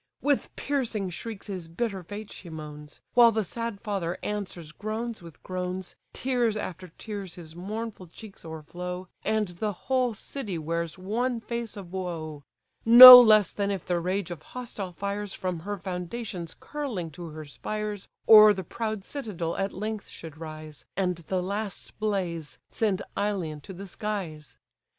With 0.19 0.55
piercing 0.55 1.11
shrieks 1.11 1.45
his 1.45 1.67
bitter 1.67 2.01
fate 2.01 2.31
she 2.31 2.49
moans, 2.49 3.01
While 3.13 3.31
the 3.31 3.43
sad 3.43 3.79
father 3.81 4.17
answers 4.23 4.71
groans 4.71 5.21
with 5.21 5.43
groans, 5.43 5.95
Tears 6.11 6.57
after 6.57 6.87
tears 6.97 7.35
his 7.35 7.55
mournful 7.55 8.07
cheeks 8.07 8.43
o'erflow, 8.43 9.09
And 9.23 9.49
the 9.49 9.71
whole 9.73 10.15
city 10.15 10.57
wears 10.57 10.97
one 10.97 11.39
face 11.39 11.77
of 11.77 11.93
woe: 11.93 12.43
No 12.83 13.21
less 13.21 13.51
than 13.53 13.69
if 13.69 13.85
the 13.85 13.99
rage 13.99 14.31
of 14.31 14.41
hostile 14.41 14.93
fires, 14.93 15.35
From 15.35 15.59
her 15.59 15.77
foundations 15.77 16.55
curling 16.59 17.11
to 17.11 17.27
her 17.29 17.45
spires, 17.45 18.09
O'er 18.27 18.53
the 18.55 18.63
proud 18.63 19.05
citadel 19.05 19.55
at 19.55 19.71
length 19.71 20.07
should 20.07 20.39
rise, 20.39 20.83
And 20.97 21.17
the 21.17 21.43
last 21.43 21.99
blaze 21.99 22.57
send 22.71 23.03
Ilion 23.15 23.61
to 23.61 23.71
the 23.73 23.85
skies. 23.85 24.57